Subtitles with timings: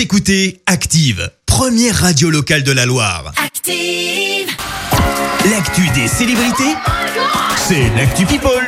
[0.00, 3.34] Vous écoutez Active, première radio locale de la Loire.
[3.36, 4.48] Active.
[5.50, 6.74] L'actu des célébrités,
[7.58, 8.66] c'est l'actu People.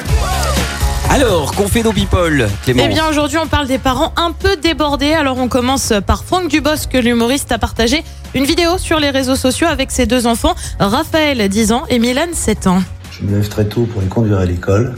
[1.09, 4.57] Alors, qu'on fait nos people, Clément Eh bien aujourd'hui on parle des parents un peu
[4.57, 5.15] débordés.
[5.15, 8.05] Alors on commence par Franck Dubosc, l'humoriste a partagé
[8.35, 12.27] une vidéo sur les réseaux sociaux avec ses deux enfants, Raphaël 10 ans et Milan
[12.35, 12.83] 7 ans.
[13.11, 14.97] Je me lève très tôt pour les conduire à l'école.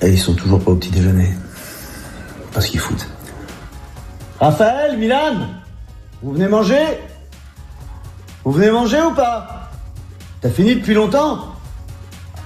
[0.00, 1.28] Et ils sont toujours pas au petit déjeuner.
[2.54, 3.06] Parce qu'ils foutent.
[4.40, 5.48] Raphaël, Milan
[6.22, 6.98] Vous venez manger?
[8.44, 9.70] Vous venez manger ou pas?
[10.40, 11.54] T'as fini depuis longtemps?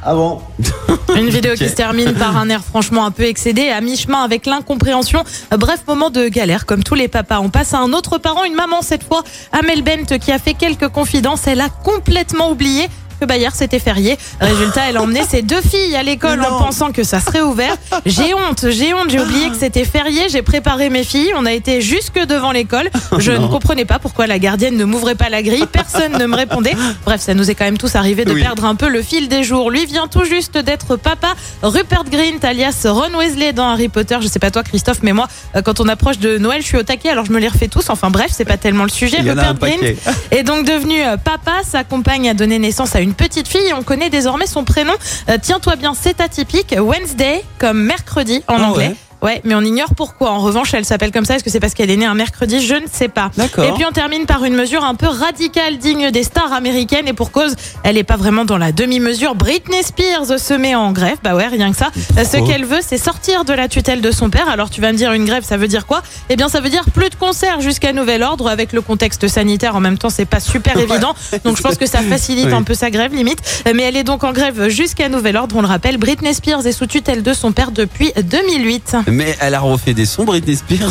[0.05, 0.41] Ah bon?
[1.17, 4.47] Une vidéo qui se termine par un air franchement un peu excédé, à mi-chemin avec
[4.47, 5.25] l'incompréhension.
[5.51, 7.41] Bref, moment de galère, comme tous les papas.
[7.41, 10.55] On passe à un autre parent, une maman cette fois, Amel Bent, qui a fait
[10.55, 11.49] quelques confidences.
[11.49, 14.17] Elle a complètement oublié que bah hier c'était férié.
[14.41, 17.77] Résultat, elle a emmené ses deux filles à l'école en pensant que ça serait ouvert.
[18.07, 20.29] J'ai honte, j'ai honte, j'ai oublié que c'était férié.
[20.29, 21.33] J'ai préparé mes filles.
[21.37, 22.91] On a été jusque devant l'école.
[23.19, 25.67] Je ne comprenais pas pourquoi la gardienne ne m'ouvrait pas la grille.
[25.71, 26.77] Personne ne me répondait.
[27.05, 28.43] Bref, ça nous est quand même tous arrivé de Oui.
[28.43, 29.71] perdre un peu le fil des jours.
[29.71, 31.35] Lui vient tout juste d'être papa.
[31.63, 34.17] Rupert Grint, alias Ron Weasley dans Harry Potter.
[34.21, 36.77] Je sais pas toi, Christophe, mais moi, euh, quand on approche de Noël, je suis
[36.77, 37.11] au taquet.
[37.11, 37.91] Alors je me les refais tous.
[37.91, 39.17] Enfin bref, c'est pas tellement le sujet.
[39.21, 39.97] Il y en a Rupert paquet.
[40.05, 41.53] Grint est donc devenu euh, papa.
[41.65, 43.73] Sa compagne a donné naissance à une petite fille.
[43.75, 44.95] On connaît désormais son prénom.
[45.29, 46.75] Euh, Tiens-toi bien, c'est atypique.
[46.79, 48.89] Wednesday, comme mercredi en Ah anglais.
[48.89, 48.97] ouais.
[49.21, 50.31] Ouais, mais on ignore pourquoi.
[50.31, 51.35] En revanche, elle s'appelle comme ça.
[51.35, 52.65] Est-ce que c'est parce qu'elle est née un mercredi?
[52.65, 53.31] Je ne sais pas.
[53.37, 53.65] D'accord.
[53.65, 57.09] Et puis on termine par une mesure un peu radicale, digne des stars américaines.
[57.09, 59.35] Et pour cause, elle n'est pas vraiment dans la demi-mesure.
[59.35, 61.19] Britney Spears se met en grève.
[61.25, 61.91] Bah ouais, rien que ça.
[62.17, 64.49] Ce qu'elle veut, c'est sortir de la tutelle de son père.
[64.49, 66.03] Alors tu vas me dire, une grève, ça veut dire quoi?
[66.31, 68.49] Eh bien, ça veut dire plus de concerts jusqu'à nouvel ordre.
[68.49, 71.15] Avec le contexte sanitaire, en même temps, c'est pas super évident.
[71.45, 72.53] Donc je pense que ça facilite Oui.
[72.55, 73.41] un peu sa grève, limite.
[73.75, 75.57] Mais elle est donc en grève jusqu'à nouvel ordre.
[75.57, 78.97] On le rappelle, Britney Spears est sous tutelle de son père depuis 2008.
[79.11, 80.91] Mais elle a refait des sons, Britney Spears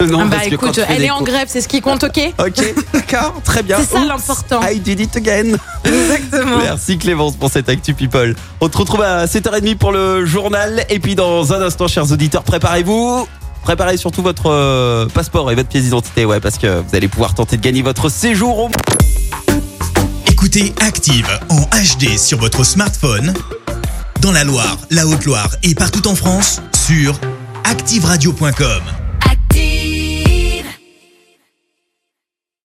[0.00, 2.74] Non, Ah bah parce écoute, elle est en grève, c'est ce qui compte, ok Ok,
[2.92, 3.78] d'accord, très bien.
[3.78, 4.60] C'est ça l'important.
[4.62, 5.56] I did it again.
[5.84, 6.58] Exactement.
[6.58, 8.34] Merci Clémence pour cette Actu People.
[8.60, 10.84] On te retrouve à 7h30 pour le journal.
[10.90, 13.26] Et puis dans un instant, chers auditeurs, préparez-vous.
[13.62, 17.34] Préparez surtout votre euh, passeport et votre pièce d'identité, ouais, parce que vous allez pouvoir
[17.34, 18.70] tenter de gagner votre séjour au
[20.28, 23.32] Écoutez Active en HD sur votre smartphone,
[24.20, 27.18] dans la Loire, la Haute-Loire et partout en France, sur
[27.66, 29.05] activeradio.com.